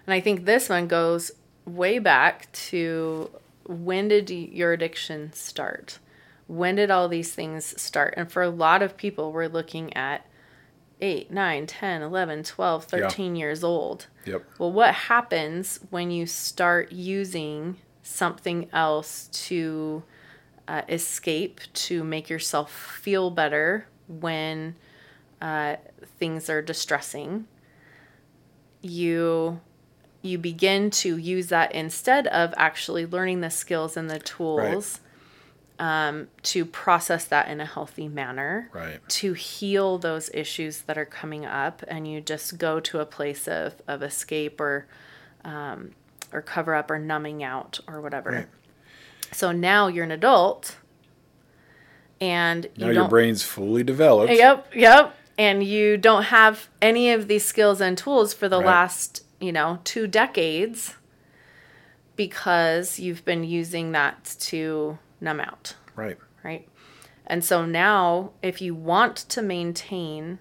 And 0.07 0.13
I 0.13 0.19
think 0.19 0.45
this 0.45 0.69
one 0.69 0.87
goes 0.87 1.31
way 1.65 1.99
back 1.99 2.51
to 2.51 3.29
when 3.65 4.07
did 4.07 4.29
your 4.29 4.73
addiction 4.73 5.31
start? 5.33 5.99
when 6.47 6.73
did 6.77 6.89
all 6.89 7.07
these 7.07 7.31
things 7.35 7.79
start? 7.79 8.15
And 8.17 8.31
for 8.31 8.41
a 8.41 8.49
lot 8.49 8.81
of 8.81 8.97
people, 8.97 9.31
we're 9.31 9.45
looking 9.47 9.95
at 9.95 10.25
8, 11.01 11.31
9, 11.31 11.67
10, 11.67 12.01
11, 12.01 12.43
12, 12.43 12.83
13 12.85 13.35
yeah. 13.35 13.39
years 13.39 13.63
old. 13.63 14.07
Yep. 14.25 14.45
Well, 14.57 14.71
what 14.71 14.93
happens 14.93 15.79
when 15.89 16.11
you 16.11 16.25
start 16.25 16.91
using 16.91 17.77
something 18.03 18.69
else 18.73 19.29
to 19.31 20.03
uh, 20.67 20.81
escape, 20.89 21.61
to 21.73 22.03
make 22.03 22.29
yourself 22.29 22.71
feel 23.01 23.31
better 23.31 23.87
when 24.07 24.75
uh, 25.41 25.77
things 26.17 26.49
are 26.49 26.61
distressing? 26.61 27.47
You 28.81 29.61
you 30.21 30.37
begin 30.37 30.89
to 30.89 31.15
use 31.15 31.47
that 31.47 31.73
instead 31.73 32.27
of 32.27 32.53
actually 32.57 33.05
learning 33.05 33.39
the 33.39 33.49
skills 33.49 33.95
and 33.95 34.09
the 34.09 34.19
tools 34.19 34.99
right. 34.99 35.08
Um, 35.79 36.27
to 36.43 36.65
process 36.65 37.25
that 37.25 37.47
in 37.47 37.59
a 37.61 37.65
healthy 37.65 38.07
manner, 38.07 38.69
right. 38.73 38.99
to 39.09 39.33
heal 39.33 39.97
those 39.97 40.29
issues 40.33 40.81
that 40.83 40.97
are 40.97 41.05
coming 41.05 41.45
up, 41.45 41.83
and 41.87 42.07
you 42.07 42.21
just 42.21 42.57
go 42.57 42.79
to 42.81 42.99
a 42.99 43.05
place 43.05 43.47
of, 43.47 43.81
of 43.87 44.03
escape 44.03 44.59
or 44.59 44.87
um, 45.43 45.91
or 46.31 46.41
cover 46.41 46.75
up 46.75 46.91
or 46.91 46.99
numbing 46.99 47.43
out 47.43 47.79
or 47.87 48.01
whatever. 48.01 48.31
Right. 48.31 48.47
So 49.31 49.51
now 49.51 49.87
you're 49.87 50.03
an 50.03 50.11
adult, 50.11 50.77
and 52.19 52.67
you 52.75 52.85
now 52.85 52.91
your 52.91 53.07
brain's 53.07 53.43
fully 53.43 53.83
developed. 53.83 54.33
Yep, 54.33 54.75
yep. 54.75 55.15
And 55.37 55.63
you 55.63 55.95
don't 55.95 56.23
have 56.23 56.67
any 56.81 57.11
of 57.11 57.29
these 57.29 57.45
skills 57.45 57.79
and 57.79 57.97
tools 57.97 58.33
for 58.33 58.49
the 58.49 58.57
right. 58.57 58.65
last 58.65 59.23
you 59.39 59.51
know, 59.51 59.79
two 59.83 60.07
decades 60.07 60.95
because 62.15 62.99
you've 62.99 63.23
been 63.23 63.43
using 63.43 63.93
that 63.93 64.35
to 64.39 64.97
numb 65.21 65.39
out. 65.39 65.75
Right. 65.95 66.17
Right. 66.43 66.67
And 67.27 67.43
so 67.43 67.65
now, 67.65 68.31
if 68.41 68.61
you 68.61 68.73
want 68.73 69.17
to 69.17 69.41
maintain 69.41 70.39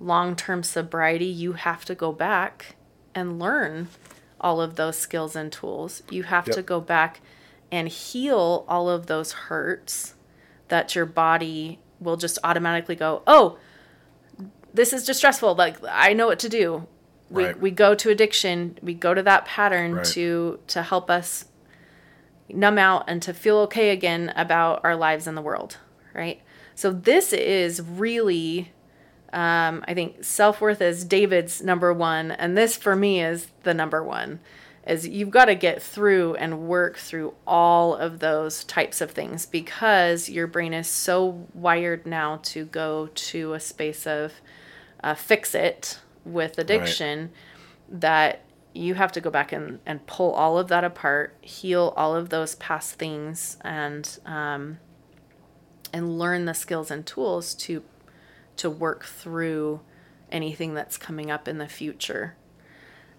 long 0.00 0.34
term 0.36 0.62
sobriety, 0.62 1.26
you 1.26 1.52
have 1.54 1.84
to 1.86 1.94
go 1.94 2.12
back 2.12 2.76
and 3.14 3.38
learn 3.38 3.88
all 4.40 4.60
of 4.60 4.76
those 4.76 4.96
skills 4.96 5.36
and 5.36 5.52
tools. 5.52 6.02
You 6.10 6.24
have 6.24 6.46
yep. 6.46 6.56
to 6.56 6.62
go 6.62 6.80
back 6.80 7.20
and 7.70 7.88
heal 7.88 8.64
all 8.68 8.88
of 8.88 9.06
those 9.06 9.32
hurts 9.32 10.14
that 10.68 10.94
your 10.94 11.06
body 11.06 11.78
will 12.00 12.16
just 12.16 12.38
automatically 12.42 12.96
go, 12.96 13.22
oh, 13.26 13.58
this 14.72 14.92
is 14.92 15.04
distressful. 15.04 15.54
Like, 15.54 15.76
I 15.88 16.14
know 16.14 16.26
what 16.26 16.38
to 16.40 16.48
do 16.48 16.86
we, 17.32 17.44
right. 17.46 17.60
we 17.60 17.70
go 17.70 17.94
to 17.94 18.10
addiction 18.10 18.78
we 18.82 18.94
go 18.94 19.14
to 19.14 19.22
that 19.22 19.46
pattern 19.46 19.94
right. 19.94 20.04
to 20.06 20.58
to 20.68 20.82
help 20.82 21.10
us 21.10 21.46
numb 22.54 22.78
out 22.78 23.04
and 23.08 23.22
to 23.22 23.34
feel 23.34 23.58
okay 23.58 23.90
again 23.90 24.32
about 24.36 24.80
our 24.84 24.96
lives 24.96 25.26
in 25.26 25.34
the 25.34 25.42
world 25.42 25.78
right 26.14 26.40
so 26.74 26.90
this 26.90 27.32
is 27.32 27.80
really 27.82 28.72
um, 29.32 29.84
i 29.88 29.94
think 29.94 30.22
self-worth 30.22 30.80
is 30.80 31.04
david's 31.04 31.62
number 31.62 31.92
one 31.92 32.30
and 32.30 32.56
this 32.56 32.76
for 32.76 32.94
me 32.94 33.22
is 33.22 33.48
the 33.62 33.74
number 33.74 34.02
one 34.02 34.40
is 34.86 35.06
you've 35.06 35.30
got 35.30 35.44
to 35.44 35.54
get 35.54 35.80
through 35.80 36.34
and 36.36 36.66
work 36.66 36.96
through 36.96 37.34
all 37.46 37.94
of 37.94 38.18
those 38.18 38.64
types 38.64 39.00
of 39.00 39.10
things 39.12 39.46
because 39.46 40.28
your 40.28 40.46
brain 40.46 40.74
is 40.74 40.88
so 40.88 41.46
wired 41.54 42.04
now 42.04 42.38
to 42.42 42.64
go 42.64 43.08
to 43.14 43.52
a 43.52 43.60
space 43.60 44.06
of 44.06 44.32
uh, 45.04 45.14
fix 45.14 45.54
it 45.54 46.00
with 46.24 46.58
addiction 46.58 47.20
right. 47.20 48.00
that 48.00 48.44
you 48.74 48.94
have 48.94 49.12
to 49.12 49.20
go 49.20 49.30
back 49.30 49.52
and, 49.52 49.80
and 49.84 50.06
pull 50.06 50.32
all 50.32 50.58
of 50.58 50.68
that 50.68 50.84
apart, 50.84 51.36
heal 51.40 51.92
all 51.96 52.16
of 52.16 52.30
those 52.30 52.54
past 52.56 52.94
things, 52.94 53.58
and 53.62 54.18
um, 54.24 54.78
and 55.92 56.18
learn 56.18 56.46
the 56.46 56.54
skills 56.54 56.90
and 56.90 57.06
tools 57.06 57.54
to 57.54 57.82
to 58.56 58.70
work 58.70 59.04
through 59.04 59.80
anything 60.30 60.74
that's 60.74 60.96
coming 60.96 61.30
up 61.30 61.46
in 61.46 61.58
the 61.58 61.68
future. 61.68 62.36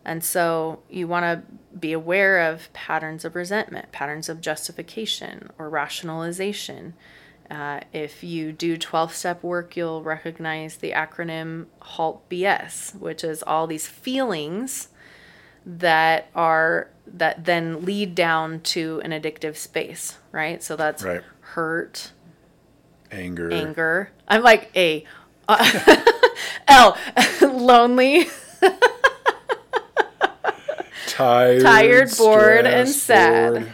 And 0.05 0.23
so 0.23 0.81
you 0.89 1.07
want 1.07 1.23
to 1.23 1.77
be 1.77 1.93
aware 1.93 2.51
of 2.51 2.71
patterns 2.73 3.23
of 3.23 3.35
resentment, 3.35 3.91
patterns 3.91 4.27
of 4.27 4.41
justification 4.41 5.49
or 5.57 5.69
rationalization. 5.69 6.93
Uh, 7.49 7.81
if 7.93 8.23
you 8.23 8.51
do 8.51 8.77
12 8.77 9.13
step 9.13 9.43
work, 9.43 9.77
you'll 9.77 10.03
recognize 10.03 10.77
the 10.77 10.91
acronym 10.91 11.67
HALT 11.81 12.27
BS, 12.29 12.95
which 12.95 13.23
is 13.23 13.43
all 13.43 13.67
these 13.67 13.87
feelings 13.87 14.89
that 15.65 16.29
are 16.35 16.89
that 17.05 17.45
then 17.45 17.85
lead 17.85 18.15
down 18.15 18.59
to 18.61 19.01
an 19.03 19.11
addictive 19.11 19.55
space, 19.55 20.17
right? 20.31 20.63
So 20.63 20.75
that's 20.75 21.03
right. 21.03 21.21
hurt, 21.41 22.11
anger, 23.11 23.51
anger. 23.51 24.11
I'm 24.27 24.41
like 24.41 24.71
a 24.75 25.05
uh, 25.47 26.01
L, 26.67 26.97
lonely, 27.41 28.27
tired, 31.07 31.61
tired, 31.61 32.09
bored, 32.17 32.65
and 32.65 32.89
sad. 32.89 33.53
Bored. 33.53 33.73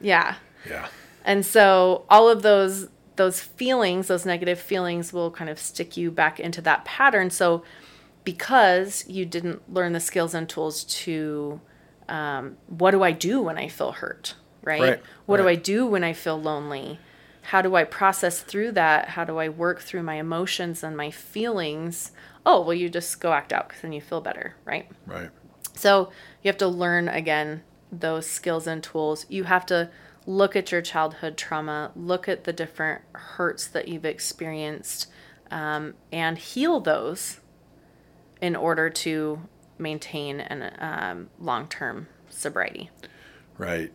Yeah. 0.00 0.36
Yeah. 0.68 0.88
And 1.24 1.44
so 1.44 2.04
all 2.08 2.28
of 2.28 2.42
those 2.42 2.88
those 3.16 3.40
feelings, 3.40 4.06
those 4.06 4.24
negative 4.24 4.58
feelings, 4.58 5.12
will 5.12 5.30
kind 5.30 5.50
of 5.50 5.58
stick 5.58 5.96
you 5.96 6.10
back 6.10 6.40
into 6.40 6.62
that 6.62 6.84
pattern. 6.86 7.30
So, 7.30 7.62
because 8.28 9.06
you 9.08 9.24
didn't 9.24 9.72
learn 9.72 9.94
the 9.94 10.00
skills 10.00 10.34
and 10.34 10.46
tools 10.46 10.84
to, 10.84 11.62
um, 12.10 12.58
what 12.66 12.90
do 12.90 13.02
I 13.02 13.10
do 13.10 13.40
when 13.40 13.56
I 13.56 13.68
feel 13.68 13.92
hurt? 13.92 14.34
Right? 14.62 14.82
right 14.82 15.02
what 15.24 15.40
right. 15.40 15.44
do 15.44 15.48
I 15.48 15.54
do 15.54 15.86
when 15.86 16.04
I 16.04 16.12
feel 16.12 16.38
lonely? 16.38 16.98
How 17.40 17.62
do 17.62 17.74
I 17.74 17.84
process 17.84 18.42
through 18.42 18.72
that? 18.72 19.08
How 19.10 19.24
do 19.24 19.38
I 19.38 19.48
work 19.48 19.80
through 19.80 20.02
my 20.02 20.16
emotions 20.16 20.82
and 20.82 20.94
my 20.94 21.10
feelings? 21.10 22.12
Oh, 22.44 22.60
well, 22.60 22.74
you 22.74 22.90
just 22.90 23.18
go 23.18 23.32
act 23.32 23.50
out 23.50 23.68
because 23.68 23.80
then 23.80 23.94
you 23.94 24.02
feel 24.02 24.20
better, 24.20 24.56
right? 24.66 24.90
Right. 25.06 25.30
So, 25.72 26.12
you 26.42 26.50
have 26.50 26.58
to 26.58 26.68
learn 26.68 27.08
again 27.08 27.62
those 27.90 28.28
skills 28.28 28.66
and 28.66 28.82
tools. 28.82 29.24
You 29.30 29.44
have 29.44 29.64
to 29.66 29.88
look 30.26 30.54
at 30.54 30.70
your 30.70 30.82
childhood 30.82 31.38
trauma, 31.38 31.92
look 31.96 32.28
at 32.28 32.44
the 32.44 32.52
different 32.52 33.00
hurts 33.14 33.66
that 33.68 33.88
you've 33.88 34.04
experienced, 34.04 35.06
um, 35.50 35.94
and 36.12 36.36
heal 36.36 36.78
those 36.78 37.40
in 38.40 38.56
order 38.56 38.90
to 38.90 39.40
maintain 39.78 40.40
an 40.40 40.72
um, 40.78 41.30
long 41.38 41.68
term 41.68 42.08
sobriety. 42.28 42.90
Right. 43.56 43.92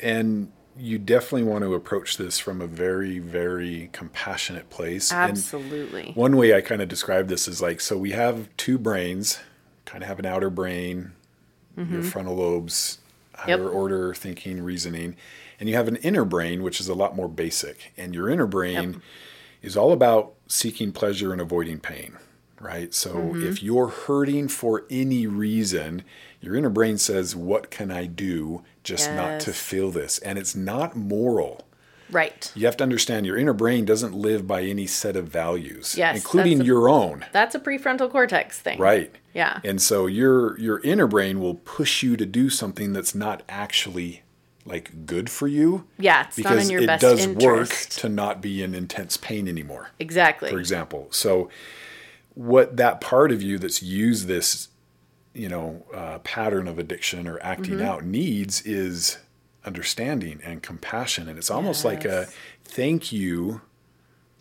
And 0.00 0.50
you 0.76 0.98
definitely 0.98 1.44
want 1.44 1.62
to 1.64 1.74
approach 1.74 2.16
this 2.16 2.38
from 2.38 2.60
a 2.60 2.66
very, 2.66 3.18
very 3.18 3.90
compassionate 3.92 4.70
place. 4.70 5.12
Absolutely. 5.12 6.08
And 6.08 6.16
one 6.16 6.36
way 6.36 6.54
I 6.54 6.60
kind 6.60 6.80
of 6.80 6.88
describe 6.88 7.28
this 7.28 7.46
is 7.46 7.60
like 7.60 7.80
so 7.80 7.96
we 7.98 8.12
have 8.12 8.48
two 8.56 8.78
brains, 8.78 9.38
kind 9.84 10.02
of 10.02 10.08
have 10.08 10.18
an 10.18 10.26
outer 10.26 10.50
brain, 10.50 11.12
mm-hmm. 11.76 11.92
your 11.92 12.02
frontal 12.02 12.36
lobes, 12.36 12.98
higher 13.34 13.64
yep. 13.64 13.72
order 13.72 14.14
thinking, 14.14 14.62
reasoning 14.62 15.16
and 15.62 15.68
you 15.68 15.76
have 15.76 15.86
an 15.86 15.94
inner 15.98 16.24
brain, 16.24 16.64
which 16.64 16.80
is 16.80 16.88
a 16.88 16.94
lot 16.94 17.14
more 17.14 17.28
basic. 17.28 17.92
And 17.96 18.16
your 18.16 18.28
inner 18.28 18.48
brain 18.48 18.94
yep. 18.94 19.02
is 19.62 19.76
all 19.76 19.92
about 19.92 20.34
seeking 20.48 20.90
pleasure 20.90 21.30
and 21.30 21.40
avoiding 21.40 21.78
pain, 21.78 22.18
right? 22.62 22.94
So 22.94 23.14
mm-hmm. 23.14 23.46
if 23.46 23.62
you're 23.62 23.88
hurting 23.88 24.48
for 24.48 24.84
any 24.88 25.26
reason, 25.26 26.04
your 26.40 26.54
inner 26.54 26.70
brain 26.70 26.98
says, 26.98 27.36
What 27.36 27.70
can 27.70 27.90
I 27.90 28.06
do 28.06 28.62
just 28.84 29.08
yes. 29.08 29.16
not 29.16 29.40
to 29.40 29.52
feel 29.52 29.90
this? 29.90 30.18
And 30.20 30.38
it's 30.38 30.54
not 30.54 30.96
moral. 30.96 31.66
Right. 32.10 32.52
You 32.54 32.66
have 32.66 32.76
to 32.76 32.84
understand 32.84 33.24
your 33.24 33.38
inner 33.38 33.54
brain 33.54 33.86
doesn't 33.86 34.14
live 34.14 34.46
by 34.46 34.62
any 34.62 34.86
set 34.86 35.16
of 35.16 35.28
values, 35.28 35.96
yes, 35.96 36.14
including 36.14 36.60
a, 36.60 36.64
your 36.64 36.88
own. 36.88 37.24
That's 37.32 37.54
a 37.54 37.58
prefrontal 37.58 38.10
cortex 38.10 38.60
thing. 38.60 38.78
Right. 38.78 39.14
Yeah. 39.32 39.60
And 39.64 39.80
so 39.80 40.06
your 40.06 40.58
your 40.60 40.80
inner 40.80 41.06
brain 41.06 41.40
will 41.40 41.54
push 41.54 42.02
you 42.02 42.18
to 42.18 42.26
do 42.26 42.50
something 42.50 42.92
that's 42.92 43.14
not 43.14 43.42
actually 43.48 44.22
like 44.66 45.06
good 45.06 45.30
for 45.30 45.48
you. 45.48 45.86
Yeah, 45.98 46.26
it's 46.26 46.36
because 46.36 46.56
not 46.56 46.64
in 46.64 46.70
your 46.70 46.82
it 46.82 47.00
does 47.00 47.24
interest. 47.24 47.42
work 47.42 47.68
to 48.00 48.08
not 48.10 48.42
be 48.42 48.62
in 48.62 48.74
intense 48.74 49.16
pain 49.16 49.48
anymore. 49.48 49.90
Exactly. 49.98 50.50
For 50.50 50.58
example, 50.58 51.08
so 51.10 51.48
what 52.34 52.76
that 52.76 53.00
part 53.00 53.32
of 53.32 53.42
you 53.42 53.58
that's 53.58 53.82
used 53.82 54.26
this, 54.26 54.68
you 55.34 55.48
know, 55.48 55.84
uh, 55.94 56.18
pattern 56.20 56.66
of 56.68 56.78
addiction 56.78 57.26
or 57.26 57.38
acting 57.42 57.74
mm-hmm. 57.74 57.86
out 57.86 58.04
needs 58.04 58.62
is 58.62 59.18
understanding 59.64 60.40
and 60.44 60.62
compassion, 60.62 61.28
and 61.28 61.38
it's 61.38 61.50
almost 61.50 61.84
yes. 61.84 61.84
like 61.84 62.04
a 62.04 62.28
thank 62.64 63.12
you, 63.12 63.60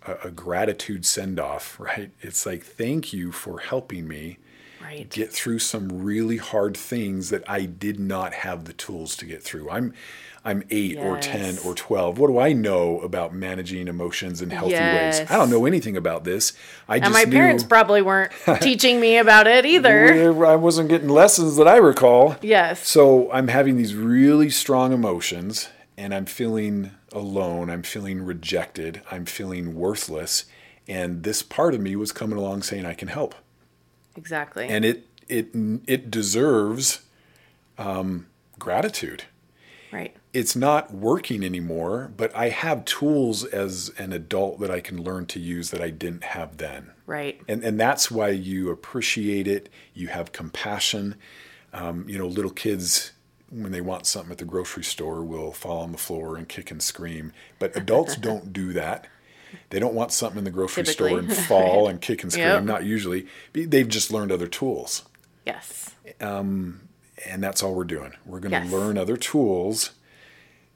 a, 0.06 0.16
a 0.26 0.32
gratitude 0.32 1.06
send 1.06 1.40
off, 1.40 1.80
right? 1.80 2.12
It's 2.22 2.46
like 2.46 2.64
thank 2.64 3.14
you 3.14 3.32
for 3.32 3.60
helping 3.60 4.08
me 4.08 4.38
right. 4.92 5.10
get 5.10 5.32
through 5.32 5.60
some 5.60 6.04
really 6.04 6.38
hard 6.38 6.76
things 6.76 7.30
that 7.30 7.44
I 7.50 7.66
did 7.66 8.00
not 8.00 8.34
have 8.34 8.66
the 8.66 8.74
tools 8.74 9.16
to 9.18 9.26
get 9.26 9.44
through. 9.44 9.70
I'm 9.70 9.94
I'm 10.44 10.64
8 10.72 10.92
yes. 10.94 11.06
or 11.06 11.20
10 11.20 11.60
or 11.64 11.76
12. 11.76 12.18
What 12.18 12.28
do 12.28 12.40
I 12.40 12.52
know 12.52 13.00
about 13.02 13.32
managing 13.32 13.88
emotions 13.88 14.42
in 14.42 14.50
healthy 14.50 14.72
yes. 14.72 15.20
ways? 15.20 15.30
I 15.30 15.36
don't 15.36 15.52
know 15.52 15.66
anything 15.66 15.96
about 15.96 16.24
this. 16.24 16.54
I 16.90 16.96
and 16.96 17.06
just 17.06 17.14
my 17.14 17.26
knew, 17.26 17.38
parents 17.38 17.64
probably 17.64 18.02
weren't 18.02 18.32
teaching 18.62 19.00
me 19.00 19.18
about 19.18 19.46
it 19.46 19.68
either. 19.68 20.44
I 20.44 20.56
wasn't 20.56 20.90
getting 20.90 21.10
lessons 21.10 21.58
that 21.58 21.68
I 21.68 21.78
recall. 21.78 22.38
Yes. 22.42 22.88
So 22.88 23.32
I'm 23.32 23.50
having 23.50 23.78
these 23.78 23.94
really 23.94 24.50
strong 24.50 24.94
emotions 24.94 25.70
and 25.96 26.12
I'm 26.12 26.26
feeling 26.26 26.90
alone. 27.12 27.70
I'm 27.70 27.84
feeling 27.84 28.24
rejected. 28.24 29.04
I'm 29.12 29.26
feeling 29.26 29.76
worthless. 29.76 30.46
And 30.88 31.22
this 31.22 31.44
part 31.44 31.76
of 31.76 31.82
me 31.82 31.96
was 31.96 32.12
coming 32.12 32.40
along 32.40 32.64
saying, 32.64 32.88
I 32.88 32.96
can 32.96 33.10
help. 33.10 33.36
Exactly. 34.16 34.68
And 34.68 34.84
it, 34.86 35.08
it, 35.28 35.50
it 35.88 36.12
deserves 36.12 37.02
um, 37.78 38.28
gratitude. 38.60 39.24
right. 39.92 40.16
It's 40.34 40.56
not 40.56 40.94
working 40.94 41.44
anymore, 41.44 42.12
but 42.16 42.34
I 42.34 42.50
have 42.50 42.86
tools 42.86 43.44
as 43.44 43.92
an 43.98 44.14
adult 44.14 44.62
that 44.62 44.72
I 44.72 44.80
can 44.80 45.04
learn 45.04 45.26
to 45.28 45.40
use 45.40 45.72
that 45.72 45.82
I 45.82 45.90
didn't 45.90 46.24
have 46.24 46.56
then. 46.58 46.92
Right. 47.06 47.42
And, 47.50 47.64
and 47.66 47.78
that's 47.78 48.10
why 48.10 48.30
you 48.30 48.70
appreciate 48.70 49.46
it. 49.48 49.68
You 49.94 50.08
have 50.08 50.32
compassion. 50.32 51.16
Um, 51.74 52.08
you 52.08 52.18
know, 52.18 52.28
little 52.28 52.52
kids, 52.52 53.12
when 53.50 53.74
they 53.74 53.82
want 53.82 54.06
something 54.06 54.32
at 54.32 54.38
the 54.38 54.46
grocery 54.46 54.86
store, 54.86 55.22
will 55.22 55.52
fall 55.52 55.82
on 55.82 55.92
the 55.92 55.98
floor 55.98 56.38
and 56.38 56.48
kick 56.48 56.72
and 56.72 56.82
scream. 56.82 57.34
But 57.60 57.76
adults 57.76 58.16
don't 58.30 58.54
do 58.54 58.72
that. 58.72 59.08
They 59.70 59.80
don't 59.80 59.94
want 59.94 60.12
something 60.12 60.38
in 60.40 60.44
the 60.44 60.52
grocery 60.52 60.86
store 60.86 61.20
and 61.20 61.30
Typically. 61.30 61.44
fall 61.48 61.88
and 61.88 62.00
kick 62.02 62.24
and 62.24 62.32
scream. 62.32 62.48
Yep. 62.48 62.64
Not 62.64 62.84
usually. 62.86 63.28
They've 63.54 63.88
just 63.88 64.12
learned 64.12 64.32
other 64.32 64.48
tools. 64.48 65.04
Yes. 65.46 65.96
And 66.20 67.44
that's 67.44 67.62
all 67.62 67.74
we're 67.76 67.84
doing. 67.84 68.14
We're 68.26 68.40
going 68.40 68.52
to 68.52 68.60
Yes. 68.60 68.72
learn 68.72 68.98
other 68.98 69.18
tools 69.18 69.92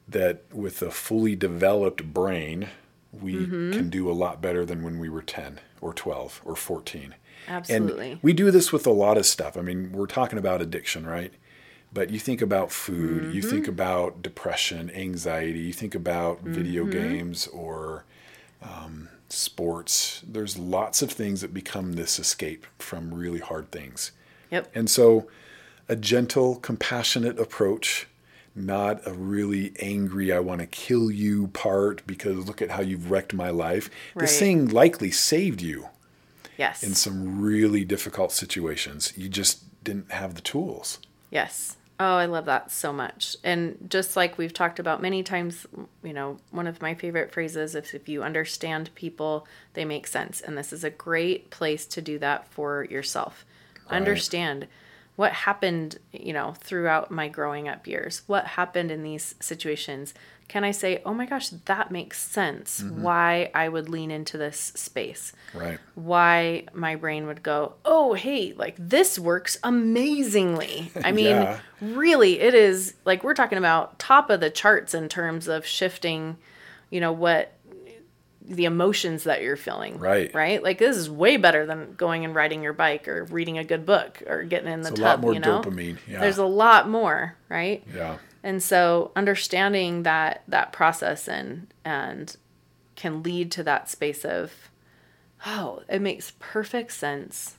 that, 0.08 0.44
with 0.52 0.80
a 0.82 0.90
fully 0.90 1.34
developed 1.34 2.04
brain, 2.12 2.68
we 3.12 3.34
Mm-hmm. 3.34 3.72
can 3.72 3.90
do 3.90 4.10
a 4.10 4.12
lot 4.12 4.40
better 4.40 4.64
than 4.64 4.82
when 4.82 4.98
we 4.98 5.08
were 5.08 5.22
10 5.22 5.60
or 5.80 5.92
12 5.92 6.42
or 6.44 6.54
14. 6.54 7.14
Absolutely. 7.48 8.12
And 8.12 8.22
we 8.22 8.32
do 8.32 8.50
this 8.50 8.72
with 8.72 8.86
a 8.86 8.90
lot 8.92 9.18
of 9.18 9.26
stuff. 9.26 9.56
I 9.56 9.60
mean, 9.62 9.92
we're 9.92 10.06
talking 10.06 10.38
about 10.38 10.60
addiction, 10.62 11.06
right? 11.06 11.32
But 11.92 12.10
you 12.10 12.18
think 12.18 12.42
about 12.42 12.70
food, 12.72 13.32
you 13.34 13.40
Mm-hmm. 13.40 13.50
think 13.50 13.68
about 13.68 14.22
depression, 14.22 14.90
anxiety, 14.90 15.60
you 15.60 15.72
think 15.72 15.94
about 15.94 16.42
video 16.42 16.82
Mm-hmm. 16.84 16.90
games 16.92 17.46
or 17.48 18.04
um, 18.62 19.08
sports. 19.28 20.22
There's 20.26 20.58
lots 20.58 21.02
of 21.02 21.10
things 21.10 21.40
that 21.40 21.52
become 21.54 21.92
this 21.94 22.18
escape 22.18 22.66
from 22.78 23.12
really 23.14 23.40
hard 23.40 23.70
things. 23.70 24.12
Yep. 24.50 24.70
And 24.74 24.88
so, 24.90 25.28
a 25.88 25.96
gentle, 25.96 26.56
compassionate 26.56 27.38
approach, 27.38 28.06
not 28.54 29.06
a 29.06 29.12
really 29.12 29.72
angry, 29.80 30.32
I 30.32 30.38
want 30.40 30.60
to 30.60 30.66
kill 30.66 31.10
you 31.10 31.48
part 31.48 32.06
because 32.06 32.46
look 32.48 32.62
at 32.62 32.70
how 32.70 32.80
you've 32.82 33.10
wrecked 33.10 33.34
my 33.34 33.50
life. 33.50 33.90
This 34.16 34.30
Right. 34.32 34.38
thing 34.38 34.68
likely 34.68 35.10
saved 35.10 35.60
you 35.60 35.88
Yes. 36.56 36.82
in 36.82 36.94
some 36.94 37.40
really 37.40 37.84
difficult 37.84 38.32
situations. 38.32 39.12
You 39.16 39.28
just 39.28 39.84
didn't 39.84 40.10
have 40.10 40.34
the 40.34 40.40
tools. 40.40 40.98
Yes. 41.30 41.76
Oh, 41.98 42.16
I 42.16 42.26
love 42.26 42.44
that 42.44 42.70
so 42.70 42.92
much. 42.92 43.36
And 43.42 43.86
just 43.88 44.16
like 44.16 44.36
we've 44.36 44.52
talked 44.52 44.78
about 44.78 45.00
many 45.00 45.22
times, 45.22 45.66
you 46.02 46.12
know, 46.12 46.36
one 46.50 46.66
of 46.66 46.82
my 46.82 46.94
favorite 46.94 47.32
phrases 47.32 47.74
is 47.74 47.94
if 47.94 48.06
you 48.08 48.22
understand 48.22 48.94
people, 48.94 49.46
they 49.72 49.84
make 49.86 50.06
sense. 50.06 50.42
And 50.42 50.58
this 50.58 50.74
is 50.74 50.84
a 50.84 50.90
great 50.90 51.50
place 51.50 51.86
to 51.86 52.02
do 52.02 52.18
that 52.18 52.48
for 52.48 52.84
yourself. 52.84 53.46
Understand 53.88 54.66
what 55.16 55.32
happened, 55.32 55.98
you 56.12 56.32
know, 56.32 56.54
throughout 56.58 57.10
my 57.10 57.28
growing 57.28 57.68
up 57.68 57.86
years. 57.86 58.22
What 58.26 58.46
happened 58.46 58.90
in 58.90 59.02
these 59.02 59.34
situations? 59.40 60.14
Can 60.48 60.62
I 60.62 60.70
say, 60.70 61.02
"Oh 61.04 61.12
my 61.12 61.26
gosh, 61.26 61.48
that 61.48 61.90
makes 61.90 62.20
sense 62.20 62.80
mm-hmm. 62.80 63.02
why 63.02 63.50
I 63.54 63.68
would 63.68 63.88
lean 63.88 64.10
into 64.12 64.38
this 64.38 64.58
space?" 64.76 65.32
Right. 65.54 65.78
why 65.94 66.66
my 66.72 66.94
brain 66.94 67.26
would 67.26 67.42
go, 67.42 67.74
oh, 67.84 68.12
hey, 68.12 68.52
like 68.56 68.76
this 68.78 69.18
works 69.18 69.58
amazingly. 69.64 70.92
I 71.02 71.12
mean, 71.20 71.26
Yeah. 71.26 71.58
really, 71.80 72.38
it 72.40 72.54
is 72.54 72.94
like 73.04 73.24
we're 73.24 73.34
talking 73.34 73.58
about 73.58 73.98
top 73.98 74.30
of 74.30 74.40
the 74.40 74.50
charts 74.50 74.94
in 74.94 75.08
terms 75.08 75.48
of 75.48 75.66
shifting, 75.66 76.36
you 76.90 77.00
know, 77.00 77.10
what 77.12 77.52
the 78.48 78.64
emotions 78.64 79.24
that 79.24 79.42
you're 79.42 79.56
feeling. 79.56 79.98
Right. 79.98 80.32
Right. 80.34 80.62
Like 80.62 80.78
this 80.78 80.96
is 80.96 81.10
way 81.10 81.36
better 81.36 81.66
than 81.66 81.94
going 81.94 82.24
and 82.24 82.34
riding 82.34 82.62
your 82.62 82.72
bike 82.72 83.08
or 83.08 83.24
reading 83.24 83.58
a 83.58 83.64
good 83.64 83.84
book 83.84 84.22
or 84.26 84.44
getting 84.44 84.72
in 84.72 84.82
the 84.82 84.90
It's 84.90 84.98
a 85.00 85.02
tub. 85.02 85.04
lot 85.04 85.20
more 85.20 85.34
you 85.34 85.40
know? 85.40 85.60
dopamine. 85.60 85.98
Yeah. 86.08 86.20
There's 86.20 86.38
a 86.38 86.46
lot 86.46 86.88
more, 86.88 87.36
right? 87.48 87.82
yeah. 87.94 88.18
And 88.42 88.62
so 88.62 89.10
understanding 89.16 90.04
that 90.04 90.42
that 90.46 90.72
process 90.72 91.28
and 91.28 91.66
and 91.84 92.36
can 92.94 93.22
lead 93.24 93.50
to 93.52 93.64
that 93.64 93.90
space 93.90 94.24
of 94.24 94.52
oh, 95.44 95.82
it 95.88 96.00
makes 96.00 96.32
perfect 96.38 96.92
sense 96.92 97.56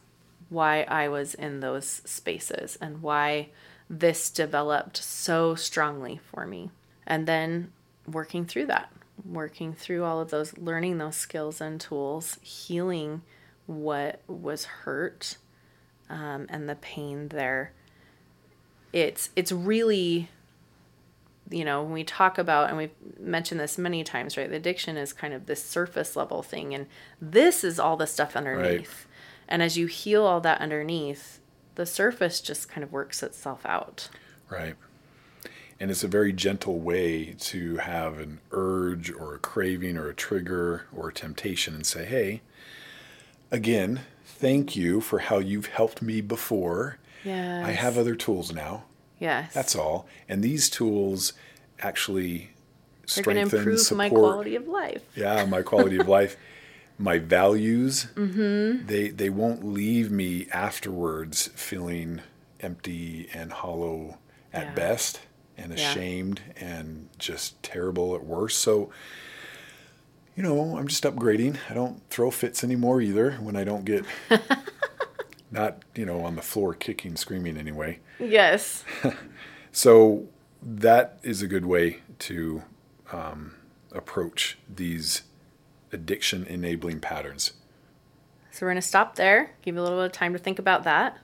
why 0.49 0.83
I 0.83 1.09
was 1.09 1.33
in 1.33 1.59
those 1.59 1.85
spaces 2.05 2.77
and 2.81 3.01
why 3.01 3.49
this 3.89 4.29
developed 4.29 4.97
so 4.97 5.55
strongly 5.55 6.19
for 6.31 6.45
me. 6.47 6.71
And 7.05 7.27
then 7.27 7.71
working 8.05 8.45
through 8.45 8.67
that, 8.67 8.91
working 9.25 9.73
through 9.73 10.03
all 10.03 10.19
of 10.19 10.29
those, 10.29 10.57
learning 10.57 10.97
those 10.97 11.15
skills 11.15 11.61
and 11.61 11.79
tools, 11.79 12.37
healing 12.41 13.21
what 13.65 14.21
was 14.27 14.65
hurt 14.65 15.37
um, 16.09 16.47
and 16.49 16.69
the 16.69 16.75
pain 16.75 17.29
there. 17.29 17.73
It's 18.93 19.29
it's 19.35 19.51
really 19.51 20.29
you 21.49 21.63
know, 21.63 21.83
when 21.83 21.93
we 21.93 22.03
talk 22.03 22.37
about, 22.37 22.69
and 22.69 22.77
we've 22.77 22.91
mentioned 23.19 23.59
this 23.59 23.77
many 23.77 24.03
times, 24.03 24.37
right? 24.37 24.49
The 24.49 24.57
addiction 24.57 24.97
is 24.97 25.13
kind 25.13 25.33
of 25.33 25.45
this 25.45 25.63
surface 25.63 26.15
level 26.15 26.43
thing, 26.43 26.73
and 26.73 26.87
this 27.21 27.63
is 27.63 27.79
all 27.79 27.95
the 27.95 28.07
stuff 28.07 28.35
underneath. 28.35 29.05
And 29.47 29.63
as 29.63 29.77
you 29.77 29.87
heal 29.87 30.25
all 30.25 30.41
that 30.41 30.59
underneath, 30.59 31.39
the 31.75 31.85
surface 31.85 32.41
just 32.41 32.67
kind 32.67 32.83
of 32.83 32.91
works 32.91 33.23
itself 33.23 33.65
out. 33.65 34.09
Right. 34.49 34.75
And 35.79 35.91
it's 35.91 36.03
a 36.03 36.07
very 36.07 36.33
gentle 36.33 36.79
way 36.79 37.35
to 37.39 37.77
have 37.77 38.19
an 38.19 38.39
urge 38.51 39.11
or 39.11 39.35
a 39.35 39.39
craving 39.39 39.95
or 39.97 40.09
a 40.09 40.13
trigger 40.15 40.87
or 40.95 41.09
a 41.09 41.13
temptation 41.13 41.75
and 41.75 41.85
say, 41.85 42.05
hey, 42.05 42.41
again, 43.51 44.01
thank 44.25 44.75
you 44.75 45.01
for 45.01 45.19
how 45.19 45.37
you've 45.39 45.67
helped 45.67 46.01
me 46.01 46.21
before. 46.21 46.97
Yes. 47.23 47.65
I 47.65 47.71
have 47.71 47.97
other 47.97 48.15
tools 48.15 48.51
now. 48.53 48.83
Yes. 49.19 49.53
That's 49.53 49.75
all. 49.75 50.07
And 50.29 50.43
these 50.43 50.69
tools 50.69 51.33
actually 51.79 52.51
They're 53.13 53.23
going 53.23 53.37
to 53.37 53.41
strengthen, 53.45 53.59
improve 53.59 53.79
support. 53.79 53.97
my 53.97 54.09
quality 54.09 54.55
of 54.55 54.67
life. 54.67 55.01
Yeah, 55.15 55.45
my 55.45 55.61
quality 55.61 55.97
of 55.97 56.07
life, 56.07 56.37
my 56.97 57.19
values. 57.19 58.07
Mm-hmm. 58.15 58.87
They 58.87 59.09
they 59.09 59.29
won't 59.29 59.63
leave 59.63 60.11
me 60.11 60.47
afterwards 60.51 61.47
feeling 61.55 62.21
empty 62.59 63.27
and 63.33 63.51
hollow 63.51 64.17
at 64.53 64.65
Yeah. 64.67 64.73
best, 64.73 65.19
and 65.57 65.77
Yeah. 65.77 65.91
ashamed 65.91 66.41
and 66.57 67.09
just 67.17 67.61
terrible 67.63 68.15
at 68.15 68.23
worst. 68.23 68.59
So. 68.59 68.91
You 70.35 70.43
know, 70.43 70.77
I'm 70.77 70.87
just 70.87 71.03
upgrading. 71.03 71.57
I 71.67 71.73
don't 71.73 72.07
throw 72.11 72.29
fits 72.29 72.63
anymore 72.63 73.01
either 73.01 73.31
when 73.37 73.55
I 73.55 73.63
don't 73.63 73.85
get 73.85 74.05
not, 75.51 75.81
you 75.95 76.05
know, 76.05 76.23
on 76.23 76.35
the 76.35 76.43
floor 76.43 76.75
kicking, 76.75 77.15
screaming 77.15 77.57
anyway. 77.57 77.99
Yes. 78.19 78.83
So 79.71 80.27
that 80.63 81.19
is 81.21 81.43
a 81.43 81.47
good 81.47 81.65
way 81.65 81.99
to 82.19 82.63
um, 83.11 83.53
approach 83.91 84.57
these 84.67 85.21
addiction 85.91 86.45
enabling 86.45 86.99
patterns. 86.99 87.53
So 88.49 88.65
we're 88.65 88.71
going 88.71 88.81
to 88.81 88.87
stop 88.87 89.17
there, 89.17 89.51
give 89.61 89.75
you 89.75 89.81
a 89.81 89.83
little 89.83 89.99
bit 89.99 90.05
of 90.07 90.11
time 90.13 90.33
to 90.33 90.39
think 90.39 90.57
about 90.57 90.83
that. 90.85 91.19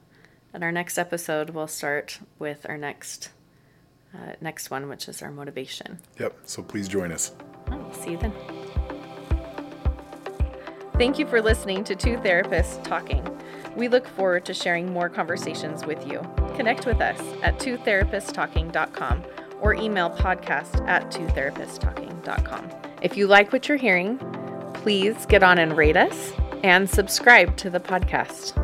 And 0.54 0.64
our 0.64 0.72
next 0.72 1.00
episode, 1.00 1.50
we'll 1.50 1.68
start 1.68 2.20
with 2.38 2.68
our 2.70 2.78
next 2.78 3.30
uh, 4.16 4.34
next 4.42 4.70
one, 4.70 4.90
which 4.90 5.08
is 5.08 5.22
our 5.22 5.32
motivation. 5.32 6.00
Yep. 6.20 6.38
So 6.46 6.64
please 6.64 6.88
join 6.88 7.12
us. 7.12 7.34
Oh, 7.72 7.92
see 7.92 8.12
you 8.12 8.18
then. 8.18 8.34
Thank 10.98 11.18
you 11.18 11.26
for 11.26 11.42
listening 11.42 11.84
to 11.86 11.96
Two 11.96 12.18
Therapists 12.18 12.84
Talking. 12.84 13.28
We 13.76 13.88
look 13.88 14.08
forward 14.08 14.46
to 14.46 14.54
sharing 14.54 14.94
more 14.94 15.10
conversations 15.10 15.86
with 15.86 16.06
you. 16.08 16.22
Connect 16.56 16.86
with 16.86 17.02
us 17.02 17.20
at 17.42 17.58
twotherapisttalking.com 17.58 19.24
or 19.60 19.74
email 19.74 20.12
podcast 20.12 20.88
at 20.88 21.10
twotherapisttalking.com. 21.12 22.70
If 23.02 23.18
you 23.18 23.28
like 23.28 23.52
what 23.52 23.68
you're 23.68 23.78
hearing, 23.78 24.20
please 24.74 25.26
get 25.26 25.42
on 25.42 25.58
and 25.58 25.76
rate 25.76 25.98
us 25.98 26.34
and 26.64 26.90
subscribe 26.90 27.58
to 27.58 27.70
the 27.70 27.80
podcast. 27.80 28.60